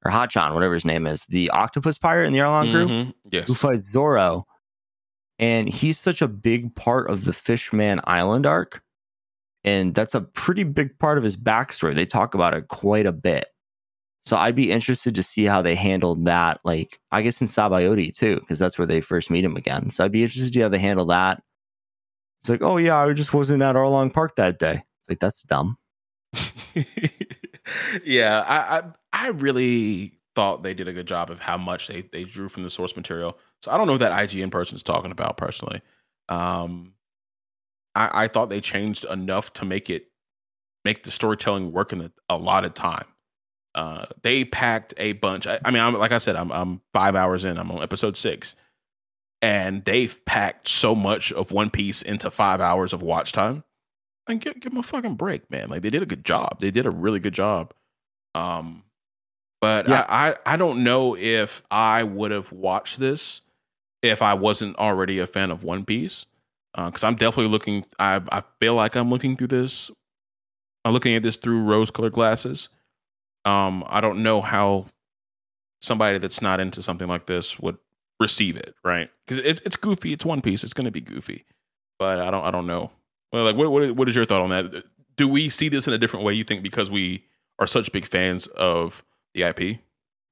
[0.08, 3.10] or Hachan, whatever his name is, the octopus pirate in the Arlong group mm-hmm.
[3.32, 3.48] yes.
[3.48, 4.44] who fights Zoro.
[5.40, 8.82] And he's such a big part of the Fishman Island arc.
[9.64, 11.94] And that's a pretty big part of his backstory.
[11.94, 13.48] They talk about it quite a bit.
[14.24, 16.60] So I'd be interested to see how they handled that.
[16.64, 19.90] Like, I guess in Sabaody too, because that's where they first meet him again.
[19.90, 21.44] So I'd be interested to see how they handle that.
[22.42, 24.84] It's like, oh yeah, I just wasn't at Arlong Park that day.
[25.02, 25.78] It's like that's dumb.
[28.04, 28.84] yeah, I,
[29.28, 32.64] I really thought they did a good job of how much they they drew from
[32.64, 33.38] the source material.
[33.64, 35.82] So I don't know that IGN person's talking about personally.
[36.30, 36.94] Um,
[37.96, 40.12] I, I thought they changed enough to make it
[40.86, 43.06] make the storytelling work in a, a lot of time.
[43.76, 45.46] Uh, they packed a bunch.
[45.46, 47.58] I, I mean, I'm like I said, I'm I'm five hours in.
[47.58, 48.56] I'm on episode six
[49.42, 53.64] and they've packed so much of One Piece into five hours of watch time.
[54.28, 55.70] And give, give them a fucking break, man.
[55.70, 56.60] Like they did a good job.
[56.60, 57.74] They did a really good job.
[58.36, 58.84] Um,
[59.62, 60.06] but yeah.
[60.08, 63.42] I, I, I don't know if I would have watched this
[64.02, 66.26] if I wasn't already a fan of One Piece.
[66.76, 67.86] Because uh, I'm definitely looking.
[67.98, 69.90] I I feel like I'm looking through this.
[70.86, 72.70] I'm looking at this through rose-colored glasses.
[73.46, 74.86] Um, I don't know how
[75.82, 77.78] somebody that's not into something like this would
[78.20, 79.10] receive it, right?
[79.26, 80.14] Because it's it's goofy.
[80.14, 80.64] It's One Piece.
[80.64, 81.46] It's going to be goofy,
[81.98, 82.92] but I don't I don't know.
[83.32, 84.84] Well, like what, what what is your thought on that?
[85.16, 86.34] Do we see this in a different way?
[86.34, 87.26] You think because we
[87.58, 89.80] are such big fans of the IP?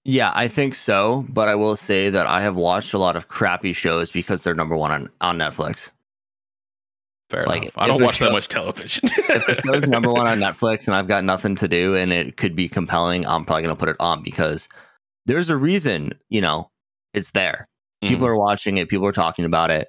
[0.04, 1.26] Yeah, I think so.
[1.30, 4.56] But I will say that I have watched a lot of crappy shows because they're
[4.56, 5.92] number one on, on Netflix.
[7.32, 7.74] Fair like, enough.
[7.78, 9.10] I don't watch show, that much television.
[9.18, 12.38] if the show's number one on Netflix and I've got nothing to do and it
[12.38, 14.70] could be compelling, I'm probably going to put it on because
[15.26, 16.70] there's a reason, you know,
[17.16, 17.66] it's there.
[18.04, 18.30] People mm.
[18.30, 18.90] are watching it.
[18.90, 19.88] People are talking about it.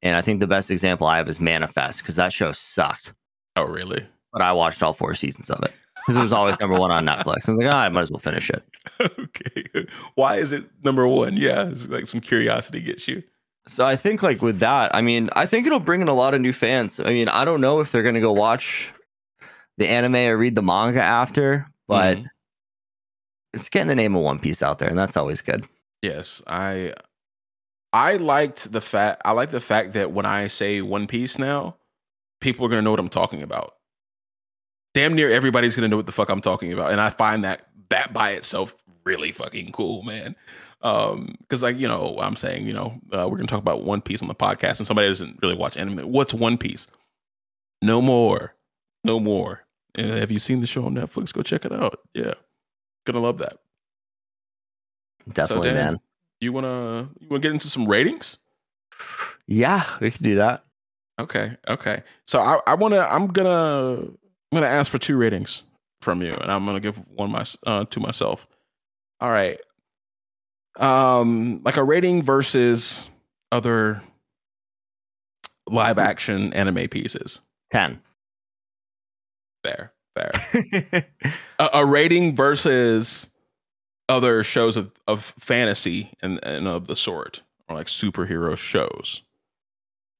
[0.00, 3.12] And I think the best example I have is Manifest because that show sucked.
[3.56, 4.06] Oh, really?
[4.32, 5.72] But I watched all four seasons of it
[6.08, 7.46] because it was always number one on Netflix.
[7.48, 8.62] I was like, oh, I might as well finish it.
[9.18, 9.86] okay.
[10.14, 11.36] Why is it number one?
[11.36, 13.22] Yeah, it's like some curiosity gets you.
[13.66, 16.32] So I think like with that, I mean, I think it'll bring in a lot
[16.32, 16.98] of new fans.
[16.98, 18.90] I mean, I don't know if they're gonna go watch
[19.76, 22.26] the anime or read the manga after, but Mhm.
[23.52, 25.66] it's getting the name of One Piece out there, and that's always good.
[26.02, 26.94] Yes, I
[27.92, 31.76] I liked the fact I like the fact that when I say One Piece now,
[32.40, 33.74] people are gonna know what I'm talking about.
[34.98, 37.68] Damn near everybody's gonna know what the fuck I'm talking about, and I find that
[37.90, 40.34] that by itself really fucking cool, man.
[40.82, 44.00] Um, because like you know, I'm saying you know uh, we're gonna talk about One
[44.00, 46.00] Piece on the podcast, and somebody doesn't really watch anime.
[46.10, 46.88] What's One Piece?
[47.80, 48.56] No more,
[49.04, 49.62] no more.
[49.94, 51.32] And have you seen the show on Netflix?
[51.32, 52.00] Go check it out.
[52.12, 52.34] Yeah,
[53.06, 53.58] gonna love that.
[55.32, 56.00] Definitely, Dan, man.
[56.40, 58.38] You wanna you wanna get into some ratings?
[59.46, 60.64] Yeah, we can do that.
[61.20, 62.02] Okay, okay.
[62.26, 64.08] So I, I wanna I'm gonna
[64.52, 65.64] I'm gonna ask for two ratings
[66.00, 68.46] from you, and I'm gonna give one my uh, to myself.
[69.20, 69.60] All right.
[70.76, 73.08] Um, like a rating versus
[73.50, 74.02] other
[75.68, 77.42] live action anime pieces.
[77.70, 78.00] Ten.
[79.64, 80.32] Fair, fair.
[81.58, 83.28] a, a rating versus
[84.08, 89.22] other shows of, of fantasy and, and of the sort, or like superhero shows.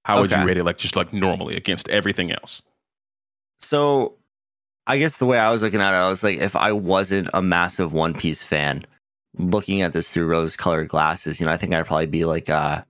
[0.05, 0.41] How would Okay.
[0.43, 0.65] you rate it?
[0.65, 2.63] Like just like normally against everything else.
[3.61, 4.18] so
[4.89, 7.29] I guess the way I was looking at it, I was like, if I wasn't
[7.35, 8.83] a massive One Piece fan,
[9.39, 12.49] looking at this through rose colored glasses, you know, I think I'd probably be like
[12.49, 12.83] uh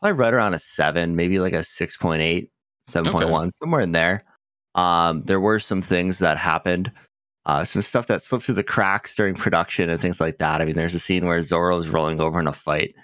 [0.00, 2.48] probably right around a seven, maybe like a 6.8,
[2.88, 4.24] 7.1, somewhere in there.
[4.74, 6.90] Um, there were some things that happened,
[7.44, 10.62] uh, some stuff that slipped through the cracks during production and things like that.
[10.62, 12.94] I mean, there's a scene where Zoro's rolling over in a fight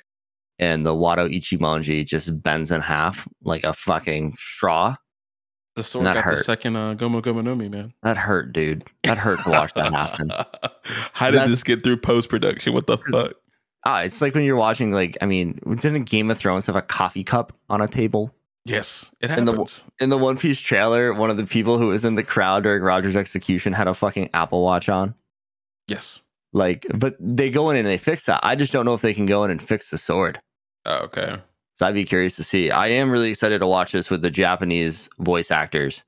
[0.58, 4.96] and the Wado Ichimonji just bends in half like a fucking straw.
[5.76, 6.44] The sword That got the hurt.
[6.44, 7.92] second uh, Gomu Gomu no Mi, man.
[8.02, 8.84] That hurt, dude.
[9.04, 10.30] That hurt to watch that happen.
[11.12, 12.72] How did That's- this get through post production?
[12.72, 13.34] What the fuck?
[13.84, 16.82] Ah, it's like when you're watching, like, I mean, didn't Game of Thrones have a
[16.82, 18.34] coffee cup on a table?
[18.64, 19.84] Yes, it And the- happens.
[20.00, 22.82] In the One Piece trailer, one of the people who was in the crowd during
[22.82, 25.14] Roger's execution had a fucking Apple Watch on.
[25.88, 26.22] yes.
[26.52, 28.40] Like, but they go in and they fix that.
[28.42, 30.38] I just don't know if they can go in and fix the sword.
[30.86, 31.36] Oh, okay.
[31.76, 32.70] So I'd be curious to see.
[32.70, 36.04] I am really excited to watch this with the Japanese voice actors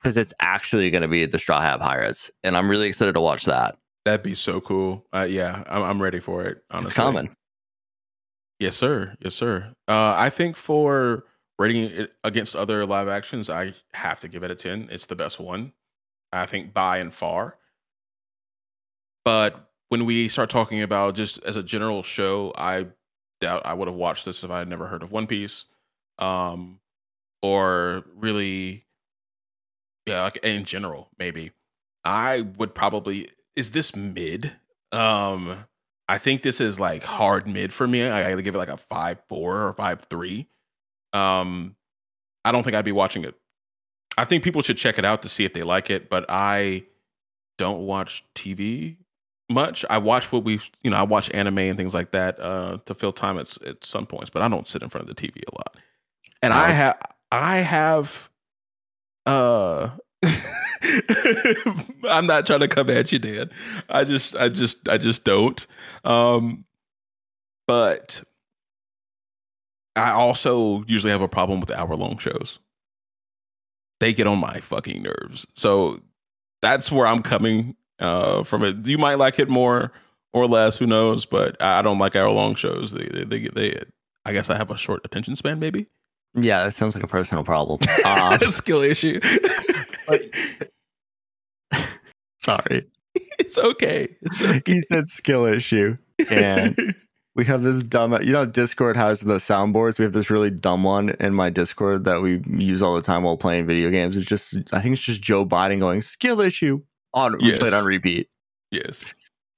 [0.00, 3.20] because it's actually going to be the Straw Hat Pirates, and I'm really excited to
[3.20, 3.76] watch that.
[4.04, 5.06] That'd be so cool.
[5.12, 6.62] Uh, yeah, I'm, I'm ready for it.
[6.70, 7.36] Honestly, It's coming.
[8.58, 9.16] Yes, sir.
[9.20, 9.74] Yes, sir.
[9.88, 11.24] Uh, I think for
[11.58, 14.88] rating it against other live actions, I have to give it a 10.
[14.90, 15.72] It's the best one,
[16.32, 17.56] I think, by and far.
[19.24, 22.86] But when we start talking about just as a general show, I
[23.40, 25.64] doubt I would have watched this if I had never heard of One Piece.
[26.18, 26.80] Um,
[27.42, 28.84] or really,
[30.06, 31.52] yeah, like in general, maybe.
[32.04, 34.52] I would probably, is this mid?
[34.92, 35.64] Um,
[36.08, 38.06] I think this is like hard mid for me.
[38.06, 40.48] I give it like a five four or five three.
[41.12, 41.76] Um,
[42.44, 43.34] I don't think I'd be watching it.
[44.18, 46.84] I think people should check it out to see if they like it, but I
[47.58, 48.96] don't watch TV
[49.50, 49.84] much.
[49.90, 52.94] I watch what we, you know, I watch anime and things like that uh, to
[52.94, 55.42] fill time at at some points, but I don't sit in front of the TV
[55.52, 55.76] a lot.
[56.42, 56.98] And I have,
[57.30, 58.30] I have,
[59.26, 59.90] uh.
[62.08, 63.50] I'm not trying to come at you, Dan.
[63.88, 65.66] I just, I just, I just don't.
[66.04, 66.64] Um,
[67.66, 68.22] but
[69.96, 72.58] I also usually have a problem with hour long shows.
[74.00, 75.46] They get on my fucking nerves.
[75.54, 76.00] So
[76.62, 78.86] that's where I'm coming uh, from it.
[78.86, 79.92] You might like it more
[80.32, 81.24] or less, who knows?
[81.26, 82.92] But I don't like hour long shows.
[82.92, 83.82] They, they, they, they,
[84.24, 85.86] I guess I have a short attention span, maybe.
[86.34, 87.80] Yeah, that sounds like a personal problem.
[88.04, 89.20] Uh, skill issue.
[92.38, 92.86] sorry.
[93.38, 94.08] it's okay.
[94.22, 94.62] It's okay.
[94.64, 95.96] He said skill issue.
[96.30, 96.94] And
[97.34, 99.98] we have this dumb, you know, Discord has the soundboards.
[99.98, 103.24] We have this really dumb one in my Discord that we use all the time
[103.24, 104.16] while playing video games.
[104.16, 106.82] It's just, I think it's just Joe Biden going skill issue
[107.14, 107.58] on, Yes.
[107.58, 108.28] played on repeat.
[108.70, 109.12] yes.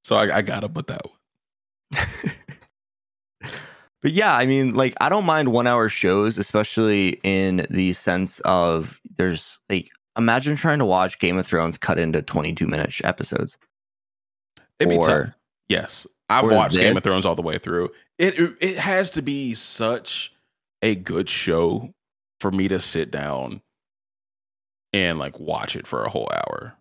[0.04, 2.06] So I, I gotta put that one.
[4.02, 8.40] But yeah, I mean, like, I don't mind one hour shows, especially in the sense
[8.40, 13.56] of there's like, imagine trying to watch Game of Thrones cut into 22 minute episodes.
[14.80, 15.34] It'd be Or- tough.
[15.68, 17.90] Yes, I've watched Game of Thrones all the way through.
[18.18, 20.34] It it has to be such
[20.82, 21.94] a good show
[22.40, 23.62] for me to sit down
[24.92, 26.76] and like watch it for a whole hour.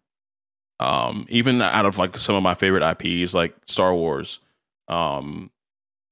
[0.82, 4.40] Um, even out of like some of my favorite IPs, like Star Wars,
[4.88, 5.52] um,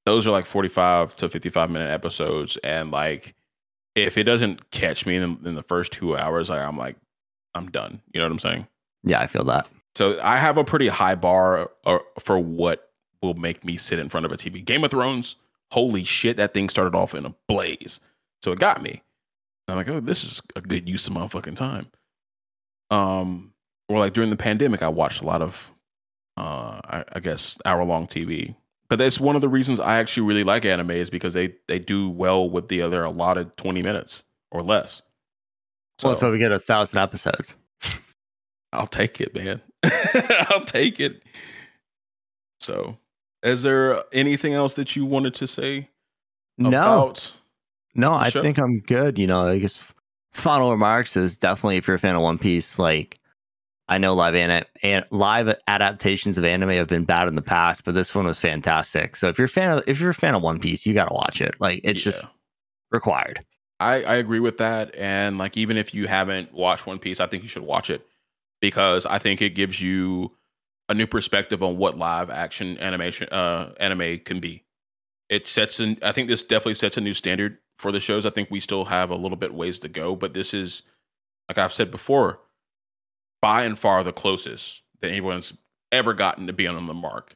[0.05, 3.35] those are like forty-five to fifty-five minute episodes, and like
[3.95, 6.95] if it doesn't catch me in, in the first two hours, like, I'm like,
[7.55, 8.01] I'm done.
[8.13, 8.67] You know what I'm saying?
[9.03, 9.67] Yeah, I feel that.
[9.95, 12.91] So I have a pretty high bar uh, for what
[13.21, 14.63] will make me sit in front of a TV.
[14.63, 15.35] Game of Thrones,
[15.71, 17.99] holy shit, that thing started off in a blaze.
[18.41, 19.01] So it got me.
[19.67, 21.87] I'm like, oh, this is a good use of my fucking time.
[22.89, 23.48] Um,
[23.89, 25.71] or like during the pandemic, I watched a lot of,
[26.37, 28.55] uh, I, I guess hour long TV.
[28.87, 31.77] But that's one of the reasons I actually really like anime is because they they
[31.77, 35.03] do well with the other allotted 20 minutes or less.
[35.99, 37.55] So, well, so we get a thousand episodes.
[38.73, 39.61] I'll take it, man.
[40.49, 41.21] I'll take it.
[42.61, 42.97] So,
[43.43, 45.89] is there anything else that you wanted to say?
[46.57, 47.13] No.
[47.95, 48.41] No, I show?
[48.41, 49.19] think I'm good.
[49.19, 49.93] You know, I guess
[50.31, 53.17] final remarks is definitely if you're a fan of One Piece, like
[53.89, 57.83] I know live an, an live adaptations of anime have been bad in the past,
[57.83, 59.15] but this one was fantastic.
[59.15, 61.07] So if you're a fan of if you're a fan of One Piece, you got
[61.07, 61.55] to watch it.
[61.59, 62.11] Like it's yeah.
[62.11, 62.27] just
[62.91, 63.39] required.
[63.79, 64.93] I, I agree with that.
[64.95, 68.05] And like even if you haven't watched One Piece, I think you should watch it
[68.61, 70.35] because I think it gives you
[70.87, 74.65] a new perspective on what live action animation uh, anime can be.
[75.29, 78.27] It sets an I think this definitely sets a new standard for the shows.
[78.27, 80.83] I think we still have a little bit ways to go, but this is
[81.47, 82.39] like I've said before,
[83.41, 85.57] by and far the closest that anyone's
[85.91, 87.35] ever gotten to being on the mark.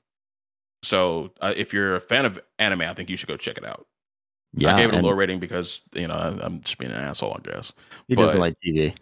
[0.83, 3.65] So uh, if you're a fan of anime, I think you should go check it
[3.65, 3.87] out.
[4.55, 6.99] Yeah, I gave it a low rating because you know I, am just being an
[6.99, 7.73] asshole, I guess.
[8.07, 8.95] He but, doesn't like TV.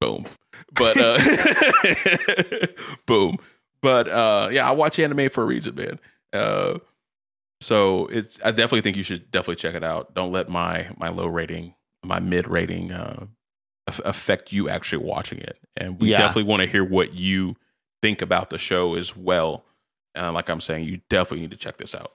[0.00, 0.26] Boom.
[0.74, 2.66] But uh
[3.06, 3.38] boom.
[3.80, 6.00] But uh yeah, I watch anime for a reason, man.
[6.32, 6.78] Uh
[7.60, 10.14] so it's I definitely think you should definitely check it out.
[10.14, 13.26] Don't let my my low rating, my mid rating uh
[13.86, 15.58] affect you actually watching it.
[15.76, 16.18] And we yeah.
[16.18, 17.56] definitely want to hear what you
[18.00, 19.64] think about the show as well.
[20.16, 22.12] Uh, like I'm saying, you definitely need to check this out.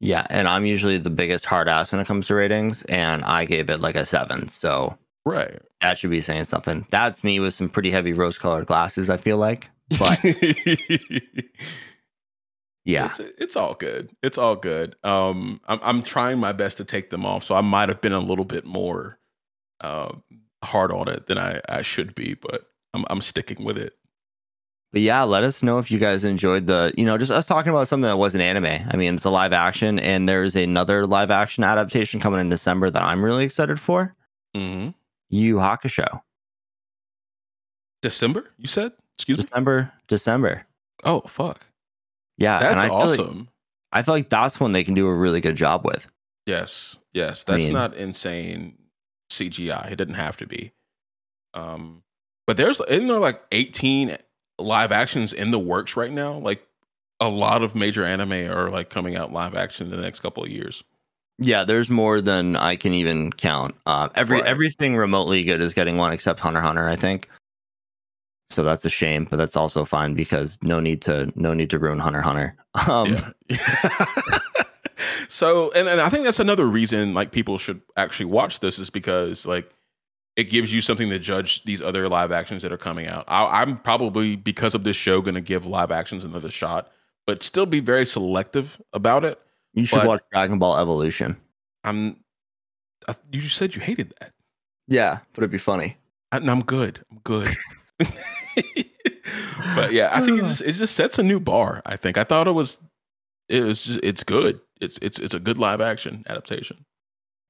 [0.00, 3.44] Yeah, and I'm usually the biggest hard ass when it comes to ratings, and I
[3.44, 4.48] gave it like a seven.
[4.48, 6.86] So right, that should be saying something.
[6.90, 9.10] That's me with some pretty heavy rose-colored glasses.
[9.10, 10.22] I feel like, but
[12.84, 14.10] yeah, it's, it's, all good.
[14.22, 14.94] It's all good.
[15.02, 18.12] Um, I'm I'm trying my best to take them off, so I might have been
[18.12, 19.18] a little bit more
[19.80, 20.12] uh,
[20.68, 23.94] hard on it than I I should be, but I'm I'm sticking with it.
[24.92, 27.68] But yeah, let us know if you guys enjoyed the, you know, just us talking
[27.68, 28.86] about something that wasn't anime.
[28.90, 32.88] I mean, it's a live action, and there's another live action adaptation coming in December
[32.88, 34.16] that I'm really excited for.
[34.56, 34.90] Mm-hmm.
[35.28, 36.22] Yu Hakusho.
[38.00, 38.50] December?
[38.56, 38.92] You said?
[39.18, 39.88] Excuse December, me.
[40.06, 40.48] December.
[40.48, 40.66] December.
[41.04, 41.66] Oh fuck.
[42.38, 43.38] Yeah, that's I awesome.
[43.38, 43.46] Like,
[43.92, 46.06] I feel like that's one they can do a really good job with.
[46.46, 48.78] Yes, yes, that's I mean, not insane
[49.30, 49.90] CGI.
[49.90, 50.72] It didn't have to be.
[51.54, 52.02] Um,
[52.46, 54.16] but there's isn't there like 18
[54.58, 56.34] live actions in the works right now.
[56.34, 56.66] Like
[57.20, 60.44] a lot of major anime are like coming out live action in the next couple
[60.44, 60.82] of years.
[61.38, 63.76] Yeah, there's more than I can even count.
[63.86, 64.46] Uh, every right.
[64.46, 67.28] everything remotely good is getting one except Hunter Hunter, I think.
[68.50, 71.78] So that's a shame, but that's also fine because no need to no need to
[71.78, 72.56] ruin Hunter Hunter.
[72.88, 73.18] Um,
[73.48, 74.38] yeah.
[75.28, 78.90] so, and, and I think that's another reason like people should actually watch this is
[78.90, 79.72] because like
[80.36, 83.24] it gives you something to judge these other live actions that are coming out.
[83.26, 86.92] I, am probably because of this show going to give live actions another shot,
[87.26, 89.40] but still be very selective about it.
[89.74, 91.36] You should but watch Dragon Ball Evolution.
[91.82, 92.16] I'm.
[93.08, 94.32] I, you said you hated that.
[94.86, 95.96] Yeah, but it'd be funny.
[96.30, 97.04] I, am good.
[97.10, 97.56] I'm good.
[97.98, 101.82] but yeah, I think it just, it just sets a new bar.
[101.84, 102.78] I think I thought it was
[103.48, 104.60] it was just it's good.
[104.80, 106.84] It's it's it's a good live action adaptation.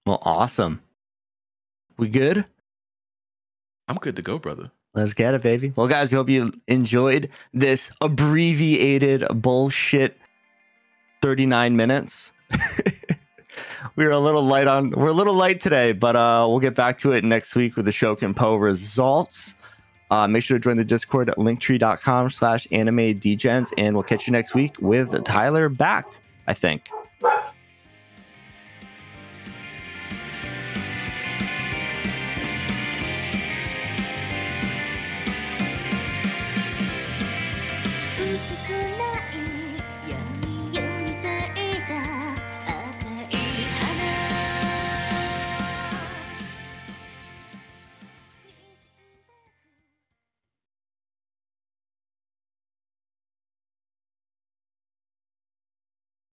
[0.06, 0.82] Well, awesome.
[1.96, 2.44] We good?
[3.88, 4.70] I'm good to go, brother.
[4.94, 5.72] Let's get it, baby.
[5.76, 10.18] Well, guys, we hope you enjoyed this abbreviated bullshit
[11.22, 12.32] 39 minutes.
[13.96, 16.74] we are a little light on we're a little light today, but uh we'll get
[16.74, 19.54] back to it next week with the Show Ken Po results.
[20.10, 24.26] Uh, make sure to join the Discord at linktree.com slash anime degens, and we'll catch
[24.26, 26.06] you next week with Tyler back,
[26.46, 26.88] I think.